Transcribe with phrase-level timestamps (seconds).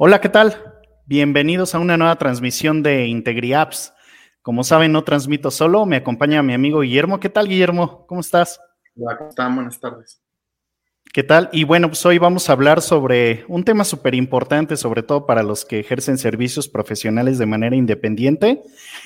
[0.00, 0.54] Hola, ¿qué tal?
[1.06, 3.92] Bienvenidos a una nueva transmisión de IntegriApps.
[4.42, 7.18] Como saben, no transmito solo, me acompaña mi amigo Guillermo.
[7.18, 8.06] ¿Qué tal, Guillermo?
[8.06, 8.60] ¿Cómo estás?
[8.94, 9.56] Hola, ¿cómo están?
[9.56, 10.22] Buenas tardes.
[11.12, 11.48] ¿Qué tal?
[11.52, 15.42] Y bueno, pues hoy vamos a hablar sobre un tema súper importante, sobre todo para
[15.42, 18.62] los que ejercen servicios profesionales de manera independiente,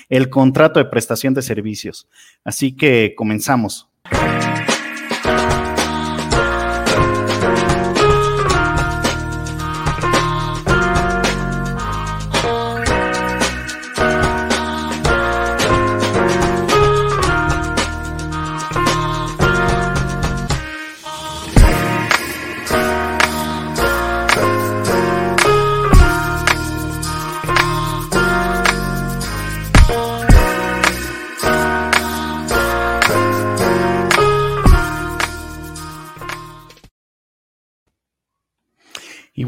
[0.09, 2.07] el contrato de prestación de servicios.
[2.43, 3.89] Así que comenzamos.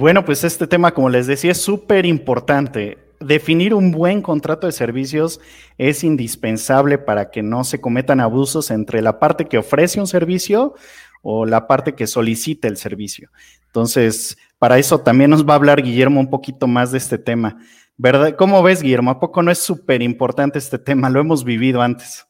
[0.05, 2.99] Bueno, pues este tema, como les decía, es súper importante.
[3.19, 5.41] Definir un buen contrato de servicios
[5.79, 10.75] es indispensable para que no se cometan abusos entre la parte que ofrece un servicio
[11.23, 13.31] o la parte que solicita el servicio.
[13.65, 17.57] Entonces, para eso también nos va a hablar Guillermo un poquito más de este tema.
[17.97, 18.35] ¿Verdad?
[18.35, 19.09] ¿Cómo ves, Guillermo?
[19.09, 21.09] ¿A poco no es súper importante este tema?
[21.09, 22.27] Lo hemos vivido antes.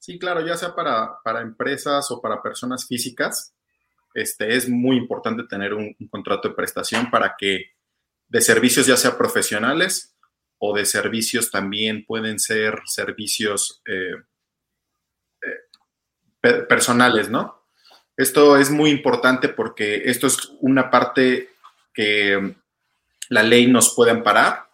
[0.00, 3.54] Sí, claro, ya sea para, para empresas o para personas físicas,
[4.14, 7.72] este, es muy importante tener un, contrato de prestación para que
[8.28, 10.16] de servicios ya sea profesionales
[10.58, 14.14] o de servicios también pueden ser servicios eh,
[16.42, 17.62] eh, personales, ¿no?
[18.16, 21.50] Esto es muy importante porque esto es una parte
[21.94, 22.56] que
[23.28, 24.68] la ley nos puede amparar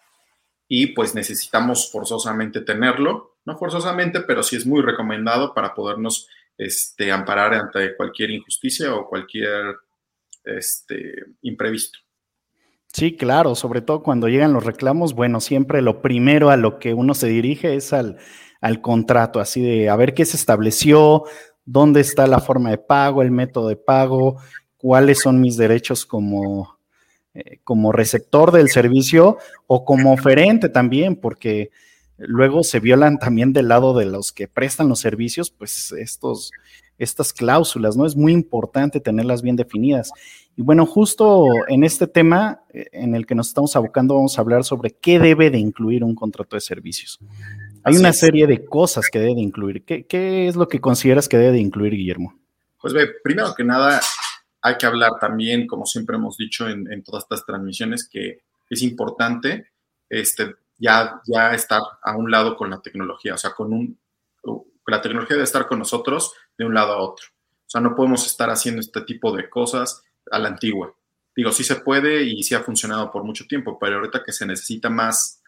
[0.66, 6.28] y pues necesitamos forzosamente tenerlo, no forzosamente, pero sí es muy recomendado para podernos
[6.58, 9.76] este, amparar ante cualquier injusticia o cualquier
[10.44, 12.00] este, imprevisto.
[12.92, 16.94] Sí, claro, sobre todo cuando llegan los reclamos, bueno, siempre lo primero a lo que
[16.94, 18.18] uno se dirige es al,
[18.60, 21.24] al contrato, así de a ver qué se estableció,
[21.64, 24.40] dónde está la forma de pago, el método de pago,
[24.78, 26.78] cuáles son mis derechos como,
[27.34, 31.70] eh, como receptor del servicio o como oferente también, porque
[32.18, 36.50] Luego se violan también del lado de los que prestan los servicios, pues estos,
[36.98, 38.06] estas cláusulas, ¿no?
[38.06, 40.10] Es muy importante tenerlas bien definidas.
[40.56, 44.40] Y bueno, justo en este tema eh, en el que nos estamos abocando, vamos a
[44.40, 47.20] hablar sobre qué debe de incluir un contrato de servicios.
[47.84, 49.84] Hay una serie de cosas que debe de incluir.
[49.84, 52.36] ¿Qué, es lo que consideras que debe de incluir, Guillermo?
[52.80, 54.00] Pues ve, primero que nada,
[54.60, 58.82] hay que hablar también, como siempre hemos dicho en, en todas estas transmisiones, que es
[58.82, 59.68] importante
[60.10, 63.98] este, ya, ya estar a un lado con la tecnología, o sea, con un,
[64.86, 67.26] la tecnología debe estar con nosotros de un lado a otro.
[67.66, 70.94] O sea, no podemos estar haciendo este tipo de cosas a la antigua.
[71.36, 74.46] Digo, sí se puede y sí ha funcionado por mucho tiempo, pero ahorita que se
[74.46, 75.42] necesita más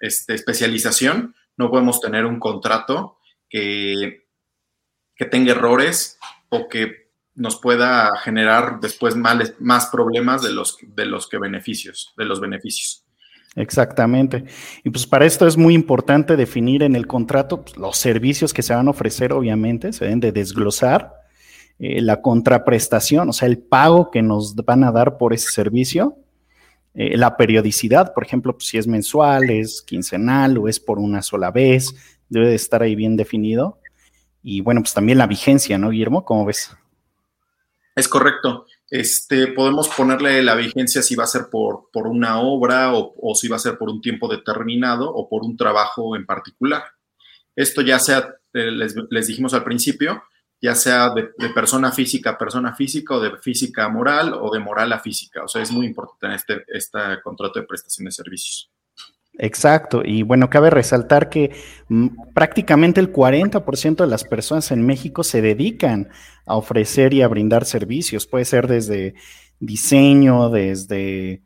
[0.00, 4.26] este, especialización, no podemos tener un contrato que,
[5.14, 11.28] que tenga errores o que nos pueda generar después más problemas de los, de los
[11.28, 13.04] que beneficios, de los beneficios.
[13.56, 14.44] Exactamente.
[14.84, 18.62] Y pues para esto es muy importante definir en el contrato pues, los servicios que
[18.62, 21.14] se van a ofrecer, obviamente, se deben de desglosar,
[21.78, 26.16] eh, la contraprestación, o sea, el pago que nos van a dar por ese servicio,
[26.94, 31.22] eh, la periodicidad, por ejemplo, pues, si es mensual, es quincenal o es por una
[31.22, 31.94] sola vez,
[32.28, 33.78] debe de estar ahí bien definido.
[34.42, 36.24] Y bueno, pues también la vigencia, ¿no, Guillermo?
[36.24, 36.74] ¿Cómo ves?
[37.94, 38.66] Es correcto.
[38.90, 43.46] Este, podemos ponerle la vigencia si va a ser por, por una obra o, si
[43.46, 46.82] va a ser por un tiempo determinado o por un trabajo en particular.
[47.54, 50.24] Esto ya sea, eh, les, dijimos al principio,
[50.60, 54.58] ya sea de, persona física a persona física o de física a moral o de
[54.58, 55.44] moral a física.
[55.44, 58.72] O sea, es muy importante este, este contrato de prestación de servicios.
[59.42, 61.50] Exacto, y bueno, cabe resaltar que
[61.88, 66.10] mm, prácticamente el 40% de las personas en México se dedican
[66.44, 69.14] a ofrecer y a brindar servicios, puede ser desde
[69.58, 71.40] diseño, desde,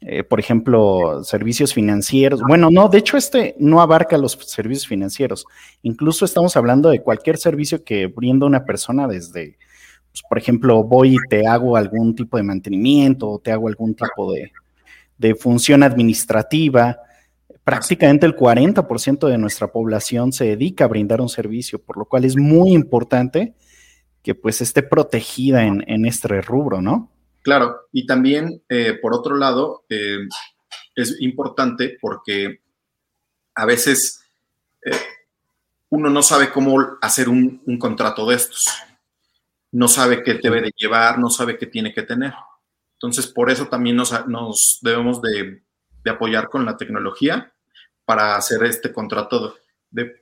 [0.00, 2.40] eh, por ejemplo, servicios financieros.
[2.48, 5.44] Bueno, no, de hecho este no abarca los servicios financieros,
[5.82, 9.58] incluso estamos hablando de cualquier servicio que brinda una persona desde,
[10.10, 13.94] pues, por ejemplo, voy y te hago algún tipo de mantenimiento o te hago algún
[13.94, 14.50] tipo de,
[15.18, 16.96] de función administrativa
[17.62, 22.24] prácticamente el 40% de nuestra población se dedica a brindar un servicio, por lo cual
[22.24, 23.54] es muy importante
[24.22, 27.12] que pues esté protegida en, este rubro, ¿no?
[27.42, 30.20] Claro, y también, eh, por otro lado, eh,
[30.94, 32.60] es importante porque
[33.54, 34.24] a veces
[34.82, 34.96] eh,
[35.90, 38.70] uno no sabe cómo hacer un, un, contrato de estos,
[39.72, 42.32] no sabe qué debe de llevar, no sabe qué tiene que tener.
[42.94, 45.62] Entonces, por eso también nos, debemos de,
[46.10, 47.52] apoyar con la tecnología
[48.04, 49.56] para hacer este contrato
[49.90, 50.14] de,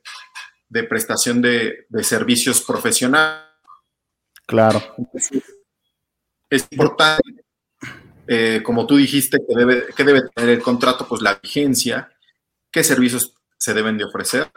[0.89, 3.43] prestación de, servicios profesionales.
[4.47, 4.83] Claro.
[6.51, 7.45] Es importante,
[8.27, 12.13] eh, como tú dijiste, que debe, que debe tener el contrato, pues la vigencia,
[12.71, 14.51] qué servicios se deben de ofrecer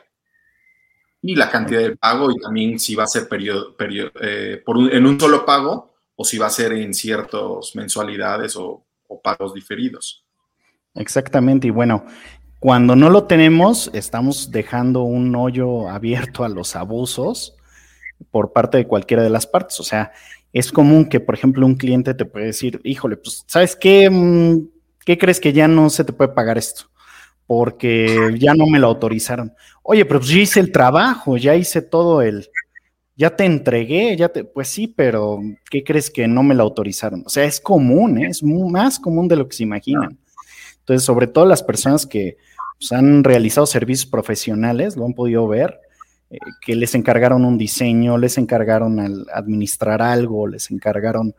[1.27, 3.75] y la cantidad de pago y también si va a ser periodo,
[4.21, 8.83] eh, por en un solo pago o si va a ser en ciertas mensualidades o,
[9.23, 10.24] pagos diferidos.
[10.95, 12.05] Exactamente, y bueno,
[12.59, 17.55] cuando no lo tenemos, estamos dejando un hoyo abierto a los abusos
[18.31, 19.79] por parte de cualquiera de las partes.
[19.79, 20.11] O sea,
[20.53, 24.09] es común que, por ejemplo, un cliente te puede decir, híjole, pues, ¿sabes qué?
[24.09, 24.67] Mm,
[25.05, 26.85] ¿Qué crees que ya no se te puede pagar esto?
[27.45, 29.53] Porque ya no me lo autorizaron.
[29.83, 32.49] Oye, pero pues yo hice el trabajo, ya hice todo el,
[33.15, 35.39] ya te entregué, ya te, pues sí, pero
[35.69, 37.23] ¿qué crees que no me lo autorizaron?
[37.25, 38.29] O sea, es común, ¿eh?
[38.29, 40.17] es más común de lo que se imaginan.
[40.85, 42.37] Entonces, sobre todo las personas que
[42.77, 45.79] pues, han realizado servicios profesionales, lo han podido ver,
[46.29, 51.33] eh, que les encargaron un diseño, les encargaron al administrar algo, les encargaron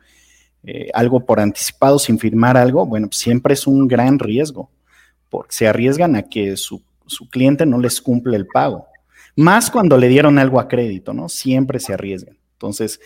[0.64, 4.68] eh, algo por anticipado sin firmar algo, bueno, pues siempre es un gran riesgo,
[5.30, 8.88] porque se arriesgan a que su, su cliente no les cumple el pago.
[9.36, 11.28] Más cuando le dieron algo a crédito, ¿no?
[11.28, 12.36] Siempre se arriesgan.
[12.54, 12.98] Entonces,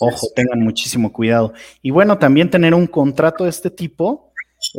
[0.00, 1.54] ojo, tengan muchísimo cuidado.
[1.80, 4.25] Y bueno, también tener un contrato de este tipo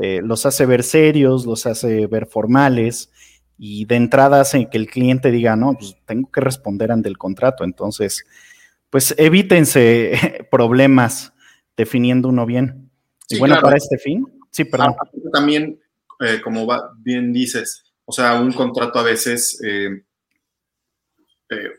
[0.01, 3.12] eh, los hace ver serios, los hace ver formales
[3.57, 7.18] y de entrada hace que el cliente diga, no, pues tengo que responder ante el
[7.18, 7.63] contrato.
[7.63, 8.25] Entonces,
[8.89, 11.34] pues evítense problemas
[11.75, 12.89] definiendo uno bien.
[13.30, 14.95] y bueno, para este fin, sí, perdón.
[15.00, 15.80] Ah, también,
[16.19, 16.68] eh, como
[17.00, 19.60] bien dices, o sea, un contrato a veces
[21.50, 21.69] eh,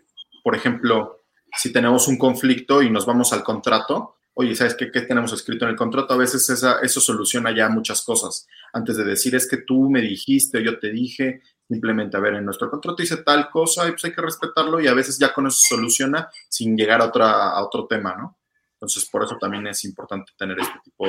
[0.43, 1.25] por ejemplo,
[1.56, 5.73] si tenemos un conflicto y nos vamos al contrato, oye, ¿sabes qué, tenemos escrito en
[5.73, 6.14] el contrato?
[6.14, 8.46] A veces eso soluciona ya muchas cosas.
[8.73, 12.35] Antes de decir, es que tú me dijiste o yo te dije, simplemente, a ver,
[12.35, 15.35] en nuestro contrato dice tal cosa y pues hay que respetarlo y a veces ya
[15.35, 18.38] con eso soluciona sin llegar a, otra, a otro tema, ¿no?
[18.75, 21.06] Entonces, por eso también es importante tener este tipo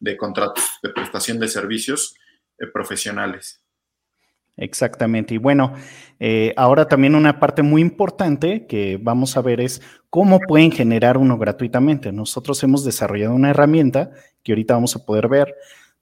[0.00, 2.16] de, contratos de prestación de servicios
[2.58, 3.59] eh, profesionales.
[4.60, 5.34] Exactamente.
[5.34, 5.72] Y bueno,
[6.20, 9.80] eh, ahora también una parte muy importante que vamos a ver es
[10.10, 12.12] cómo pueden generar uno gratuitamente.
[12.12, 14.10] Nosotros hemos desarrollado una herramienta
[14.42, 15.54] que ahorita vamos a poder ver,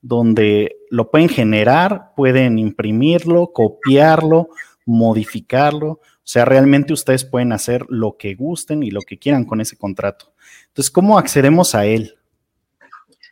[0.02, 4.48] donde lo pueden generar, pueden imprimirlo, copiarlo,
[4.84, 5.88] modificarlo.
[5.88, 9.78] O sea, realmente ustedes pueden hacer lo que gusten y lo que quieran con ese
[9.78, 10.34] contrato.
[10.66, 12.18] Entonces, ¿cómo accedemos a él?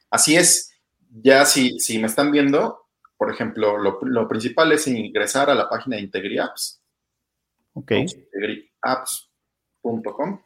[0.08, 0.73] Así es.
[1.11, 2.86] Ya si, si me están viendo,
[3.17, 6.83] por ejemplo, lo, principal es ingresar a la página de IntegriApps.
[7.73, 7.93] Ok.
[7.93, 10.43] IntegriApps.com.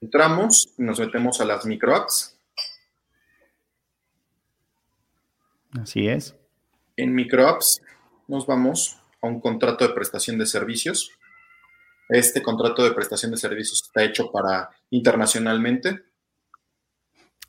[0.00, 2.38] Entramos y nos metemos a las microapps.
[5.80, 6.36] Así es.
[6.96, 7.82] En microapps
[8.28, 11.10] nos vamos a un contrato de prestación de servicios.
[12.08, 16.04] Este contrato de prestación de servicios está hecho para internacionalmente.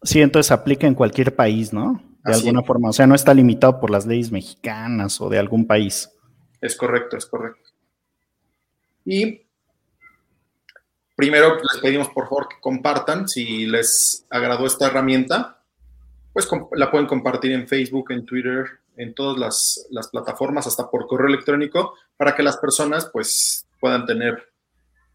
[0.02, 2.09] Sí, entonces aplica en cualquier país, ¿no?
[2.24, 2.89] De alguna forma.
[2.89, 6.10] O sea, no está limitado por las leyes mexicanas o de algún país.
[6.62, 7.69] Es correcto, es correcto.
[9.06, 9.42] Y
[11.16, 13.27] primero les pedimos por favor que compartan.
[13.27, 15.62] Si les agradó esta herramienta,
[16.34, 18.65] pues la pueden compartir en Facebook, en Twitter,
[18.98, 24.51] en todas las, plataformas, hasta por correo electrónico, para que las personas pues puedan tener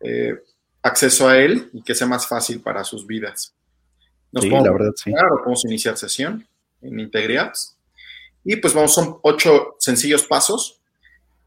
[0.01, 0.41] eh,
[0.83, 3.55] acceso a él y que sea más fácil para sus vidas.
[4.41, 5.13] sí, la verdad, sí.
[5.13, 6.47] Claro, podemos iniciar sesión
[6.85, 7.77] en IntegriApps.
[8.45, 10.81] Y pues vamos, son ocho sencillos pasos.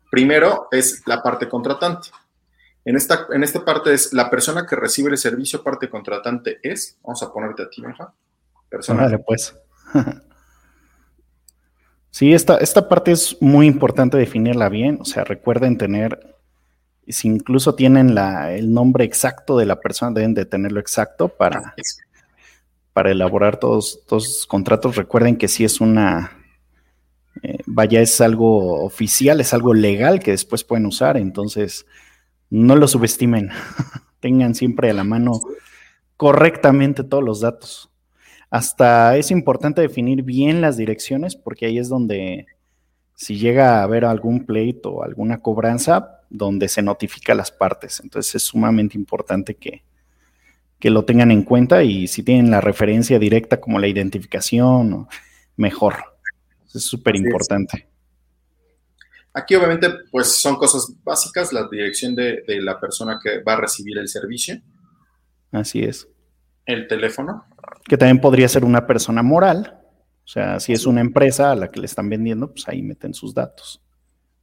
[0.10, 2.10] Primero es la parte contratante.
[2.86, 6.98] En esta, en esta parte es la persona que recibe el servicio, parte contratante es,
[7.04, 7.94] vamos a ponerte a ti, ¿no?
[8.70, 9.04] Persona.
[9.04, 9.54] Vale, pues.
[12.12, 15.00] sí, esta, esta parte es muy importante definirla bien.
[15.02, 16.38] O sea, recuerden tener,
[17.08, 21.76] si incluso tienen la, el nombre exacto de la persona, deben de tenerlo exacto para,
[22.98, 24.96] para elaborar todos, los contratos.
[24.96, 26.36] Recuerden que si es una,
[27.44, 31.86] eh, vaya, es algo oficial, es algo legal que después pueden usar, entonces
[32.50, 33.52] no lo subestimen,
[34.20, 35.42] tengan siempre a la mano
[36.16, 37.92] correctamente todos los datos.
[38.50, 42.48] Hasta es importante definir bien las direcciones porque ahí es donde
[43.14, 48.00] si llega a haber algún pleito o alguna cobranza, donde se notifica a las partes.
[48.00, 49.84] Entonces es sumamente importante que,
[50.80, 55.08] que lo tengan en cuenta y si tienen la referencia directa como la identificación,
[55.56, 55.96] mejor.
[56.74, 57.88] Es súper importante.
[59.34, 63.98] Aquí obviamente pues son cosas básicas, la dirección de, la persona que va a recibir
[63.98, 64.60] el servicio.
[65.52, 66.08] Así es.
[66.66, 67.46] El teléfono.
[67.86, 69.80] Que también podría ser una persona moral.
[70.26, 73.14] O sea, si es una empresa a la que le están vendiendo, pues ahí meten
[73.14, 73.82] sus datos.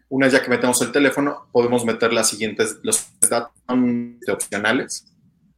[0.08, 3.50] Una vez ya que metemos el teléfono, podemos meter las siguientes, los datos
[4.28, 5.13] opcionales,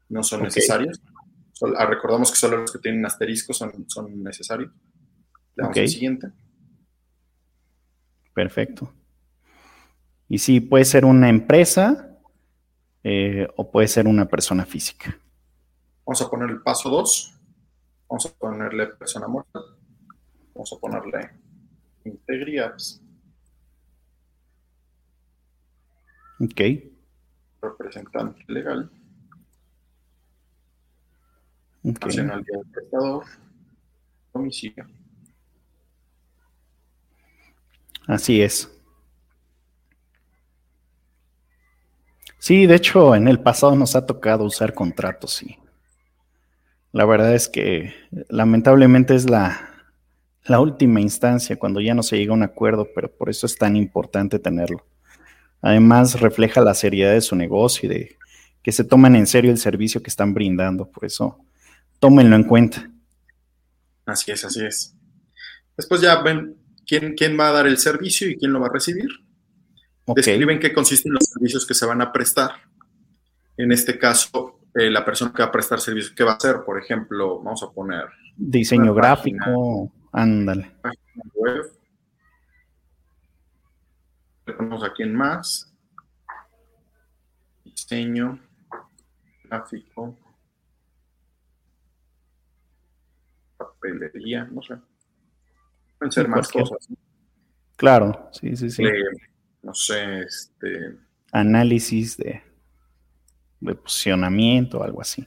[0.09, 1.01] no son necesarios.
[1.77, 4.71] Ah, recordamos que solo los que tienen asterisco son, son necesarios.
[5.55, 6.33] Le damos el siguiente.
[8.35, 8.93] Perfecto.
[10.29, 12.19] Y sí, puede ser una empresa
[13.03, 15.19] eh, o puede ser una persona física.
[16.05, 17.41] Vamos a poner el paso 2.
[18.09, 19.61] Vamos a ponerle persona muerta.
[20.55, 21.31] Vamos a ponerle
[22.05, 23.03] integridades.
[26.41, 26.61] Ok.
[27.63, 28.91] Representante legal.
[31.89, 32.09] Okay.
[32.09, 33.25] Nacionalidad del prestador.
[34.35, 34.87] Domicilio.
[38.09, 38.71] Así es.
[42.39, 45.59] Sí, de hecho, en el pasado nos ha tocado usar contratos, y
[46.93, 47.95] La verdad es que
[48.29, 49.71] lamentablemente es la,
[50.45, 53.57] la última instancia cuando ya no se llega a un acuerdo, pero por eso es
[53.57, 54.85] tan importante tenerlo.
[55.61, 58.17] Además, refleja la seriedad de su negocio y de
[58.63, 60.89] que se toman en serio el servicio que están brindando.
[60.89, 61.46] Por eso,
[61.99, 62.91] tómenlo en cuenta.
[64.05, 64.97] Así es, así es.
[65.77, 68.73] Después ya ven quién, quién va a dar el servicio y quién lo va a
[68.73, 69.09] recibir.
[70.15, 72.53] Describen qué consisten los servicios que se van a prestar.
[73.57, 76.63] En este caso, eh, la persona que va a prestar servicios, ¿qué va a hacer?
[76.65, 78.05] Por ejemplo, vamos a poner...
[78.37, 80.71] Diseño gráfico, ándale.
[80.83, 81.73] Página web.
[84.47, 85.75] Le ponemos aquí en más.
[87.65, 88.39] Diseño
[89.45, 90.17] gráfico.
[93.93, 94.75] Papelería, no sé.
[95.99, 96.89] Pueden ser más cosas.
[97.77, 98.83] Claro, sí, sí, sí
[99.67, 100.97] no sé, este...
[101.33, 102.41] Análisis de,
[103.61, 105.27] de posicionamiento, algo así.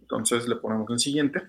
[0.00, 1.42] Entonces le ponemos en siguiente.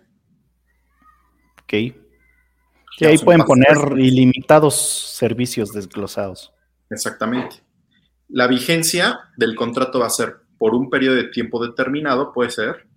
[1.63, 1.74] Ok.
[1.74, 4.75] Y ahí pueden poner ilimitados
[5.18, 6.53] servicios desglosados.
[6.91, 7.63] Exactamente.
[8.30, 12.88] La vigencia del contrato va a ser por un periodo de tiempo determinado, puede ser.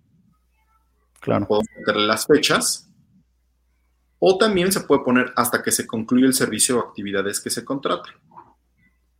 [1.25, 1.47] Claro.
[1.47, 2.87] Podemos meterle las fechas
[4.19, 7.65] o también se puede poner hasta que se concluya el servicio o actividades que se
[7.65, 8.13] contratan.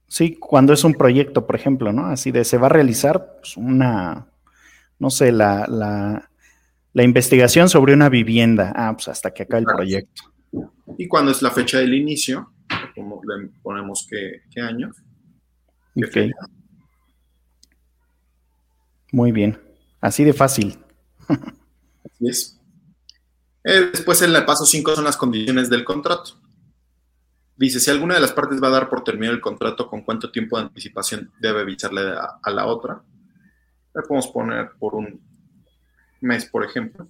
[0.08, 2.06] Sí, cuando es un proyecto, por ejemplo, ¿no?
[2.06, 4.28] Así de se va a realizar pues, una,
[5.00, 8.72] no sé, la, la, investigación sobre una vivienda.
[8.76, 10.22] Ah, pues hasta que acabe el proyecto.
[10.98, 12.52] Y cuando es la fecha del inicio,
[12.94, 14.92] como le ponemos qué, año.
[15.98, 16.32] ok.
[19.12, 19.60] Muy bien.
[20.00, 20.78] Así de fácil.
[22.16, 22.60] Así es.
[23.64, 26.40] Eh, después en el paso 5 son las condiciones del contrato.
[27.58, 30.32] Dice, si alguna de las partes va a dar por terminado el contrato, ¿con cuánto
[30.32, 33.02] tiempo de anticipación debe avisarle a, la otra?
[33.94, 35.22] Le podemos poner por un
[36.22, 37.08] mes, por ejemplo.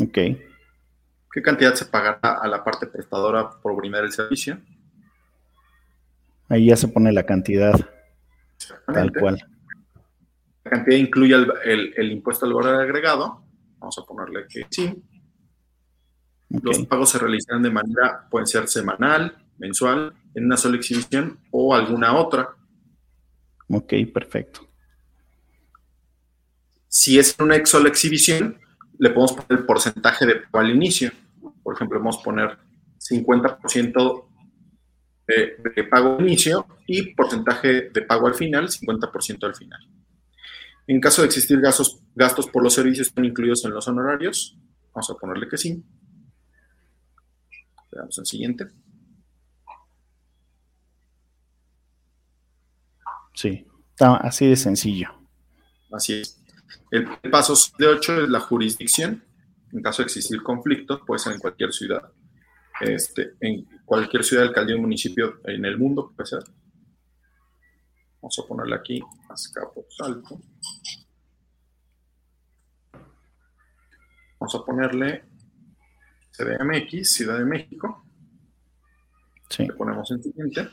[0.00, 0.18] Ok.
[1.32, 4.60] ¿Qué cantidad se pagará a la parte prestadora por brindar el servicio?
[6.48, 7.74] Ahí ya se pone la cantidad.
[8.92, 9.38] Tal cual.
[10.64, 13.45] La cantidad incluye el, el impuesto al valor agregado.
[13.78, 14.94] Vamos a ponerle que sí.
[16.48, 21.74] Los pagos se realizarán de manera, pueden ser semanal, mensual, en una sola exhibición o
[21.74, 22.56] alguna otra.
[23.68, 24.60] Ok, perfecto.
[26.88, 28.58] Si es una sola exhibición,
[28.98, 31.10] le podemos poner el porcentaje de pago al inicio.
[31.62, 32.58] Por ejemplo, vamos a poner
[32.98, 34.24] 50%
[35.26, 39.80] de, de, pago al inicio y porcentaje de pago al final, 50% al final.
[40.86, 44.56] En caso de existir gastos, gastos por los servicios están incluidos en los honorarios,
[44.94, 45.84] vamos a ponerle que sí.
[47.90, 48.66] Le damos al siguiente.
[53.34, 55.10] Sí, está así de sencillo.
[55.92, 56.42] Así es.
[56.90, 59.22] El paso de 8 es la jurisdicción.
[59.72, 62.12] En caso de existir conflicto, puede ser en cualquier ciudad.
[62.80, 66.44] Este, en cualquier ciudad, alcaldía o municipio en el mundo, puede ser.
[68.26, 69.00] Vamos a ponerle aquí
[69.88, 70.40] salto.
[74.40, 75.24] Vamos a ponerle
[76.32, 78.04] CDMX, Ciudad de México.
[79.48, 79.64] Sí.
[79.68, 80.68] Le ponemos en siguiente.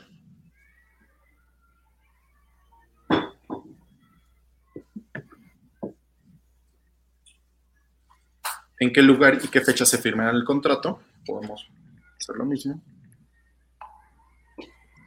[8.80, 11.02] ¿En qué lugar y qué fecha se firmará el contrato?
[11.24, 11.70] Podemos
[12.18, 12.82] hacer lo mismo.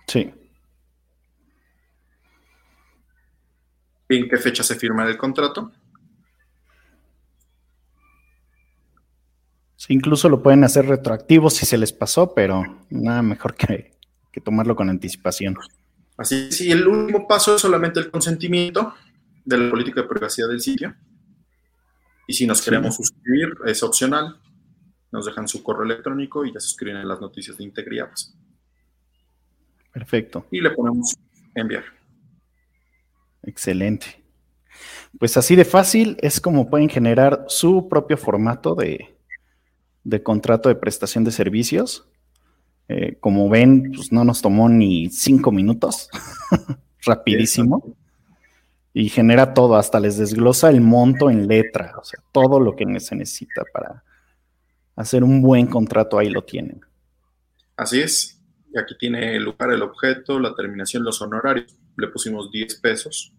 [0.08, 0.47] Sí.
[4.10, 5.72] ¿En qué fecha se firma el contrato?
[9.90, 13.94] incluso lo pueden hacer retroactivo si se les pasó, pero nada mejor que,
[14.44, 15.58] tomarlo con anticipación.
[16.16, 18.94] Así sí, el último paso es solamente el consentimiento
[19.44, 20.94] de la política de privacidad del sitio.
[22.28, 24.40] Y si nos queremos suscribir, es opcional.
[25.12, 28.36] Nos dejan su correo electrónico y ya suscriben en las noticias de IntegriApps.
[29.92, 30.46] Perfecto.
[30.52, 31.16] Y le ponemos
[31.56, 31.86] enviar.
[33.48, 34.24] Excelente.
[35.18, 39.16] Pues así de fácil es como pueden generar su propio formato de,
[40.22, 42.08] contrato de prestación de servicios.
[42.90, 46.10] Eh, como ven, pues no nos tomó ni cinco minutos.
[47.06, 47.96] Rapidísimo.
[48.94, 53.00] Y genera todo, hasta les desglosa el monto en letra, o sea, todo lo que
[53.00, 54.04] se necesita para
[54.96, 56.82] hacer un buen contrato, ahí lo tienen.
[57.76, 58.42] Así es.
[58.74, 61.78] Y aquí tiene el lugar, el objeto, la terminación, los honorarios.
[61.96, 63.34] Le pusimos 10 pesos.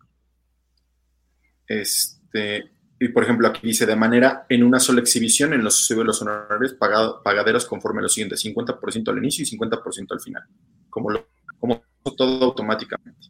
[1.68, 6.22] Este, y por ejemplo, aquí dice de manera en una sola exhibición en los los
[6.22, 10.42] honorarios pagaderos conforme lo siguiente: 50% al inicio y 50% al final.
[10.90, 11.82] Como, lo, como
[12.16, 13.28] todo automáticamente.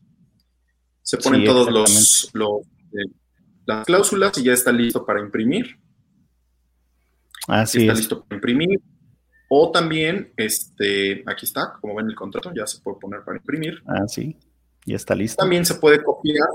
[1.03, 2.31] Se ponen todos los,
[2.93, 3.11] eh,
[3.67, 5.79] las cláusulas y ya está listo para imprimir.
[7.47, 8.81] Así está listo para imprimir.
[9.51, 13.83] O también, este, aquí está, como ven el contrato, ya se puede poner para imprimir.
[13.87, 14.37] Ah, sí,
[14.85, 15.41] ya está listo.
[15.41, 16.49] También se puede copiar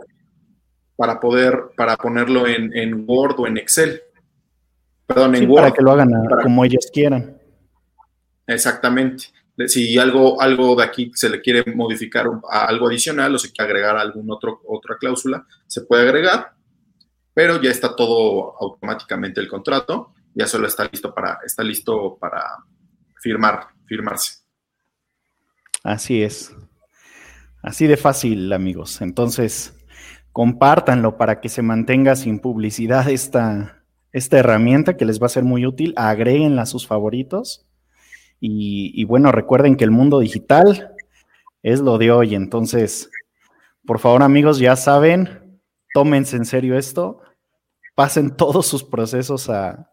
[0.95, 4.01] para poder, para ponerlo en, Word o en Excel.
[5.05, 5.63] Perdón, en Word.
[5.63, 7.37] Para que lo hagan como ellos quieran.
[8.47, 9.25] Exactamente.
[9.67, 13.71] Si algo, algo de aquí se le quiere modificar a algo adicional o se quiere
[13.71, 16.53] agregar otro, otra cláusula, se puede agregar,
[17.33, 22.43] pero ya está todo automáticamente el contrato, ya solo está listo para, está listo para
[23.21, 24.39] firmar, firmarse.
[25.83, 26.51] Así es.
[27.61, 29.01] Así de fácil, amigos.
[29.01, 29.73] Entonces,
[30.33, 35.43] compártanlo para que se mantenga sin publicidad esta, esta herramienta que les va a ser
[35.43, 35.93] muy útil.
[35.95, 37.65] Agréguenla a sus favoritos.
[38.45, 40.93] Y, bueno, recuerden que el mundo digital
[41.61, 42.35] es lo de hoy.
[42.35, 43.09] Entonces,
[43.85, 45.61] por favor, amigos, ya saben,
[45.93, 47.21] tómense en serio esto,
[47.95, 49.89] pasen todos sus procesos a,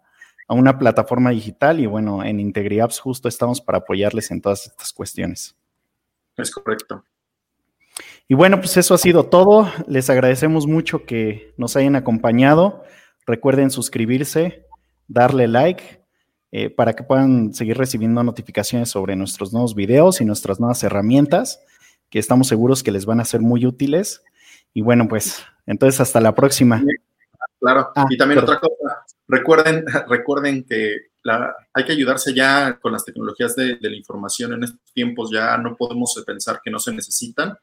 [0.49, 4.93] a una plataforma digital y bueno, en IntegriApps justo estamos para apoyarles en todas estas
[4.93, 5.56] cuestiones.
[6.36, 7.04] Es correcto.
[8.30, 9.69] Y bueno, pues eso ha sido todo.
[9.88, 12.84] Les agradecemos mucho que nos hayan acompañado.
[13.26, 14.69] Recuerden suscribirse,
[15.08, 16.04] darle like
[16.52, 21.60] eh, para que puedan seguir recibiendo notificaciones sobre nuestros nuevos videos y nuestras nuevas herramientas,
[22.08, 24.23] que estamos seguros que les van a ser muy útiles.
[24.73, 26.84] Y bueno, pues entonces hasta la próxima.
[27.58, 27.90] Claro.
[27.97, 30.99] Ah, y también otra cosa, recuerden, recuerden que
[31.75, 35.58] hay que ayudarse ya con las tecnologías de, de la información en estos tiempos, ya
[35.58, 37.58] no podemos pensar que no se necesitan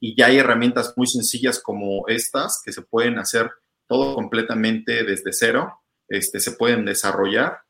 [0.00, 3.50] y ya hay herramientas muy sencillas como estas que se pueden hacer
[3.86, 7.60] todo completamente desde cero, este, se pueden desarrollar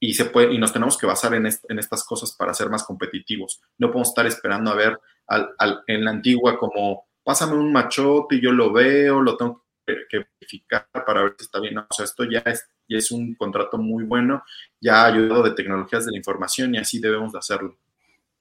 [0.00, 2.84] y, se puede, y nos tenemos que basar en, en estas cosas para ser más
[2.84, 3.60] competitivos.
[3.78, 8.42] No podemos estar esperando a ver al, en la antigua como, pásame un machote y
[8.42, 11.78] yo lo veo, lo tengo que verificar para ver si está bien.
[11.78, 14.42] o sea, esto ya es, ya es un contrato muy bueno,
[14.80, 17.78] ya ayudado de tecnologías de la información y así debemos de hacerlo.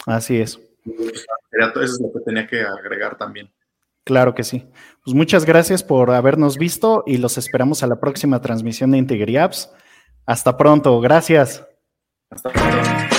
[0.05, 0.59] Así es.
[0.85, 3.51] Eso es lo que tenía que agregar también.
[4.03, 4.67] Claro que sí.
[5.03, 9.37] Pues muchas gracias por habernos visto y los esperamos a la próxima transmisión de Integri
[9.37, 9.71] Apps.
[10.25, 10.99] Hasta pronto.
[11.01, 11.65] Gracias.
[12.29, 13.10] Hasta pronto.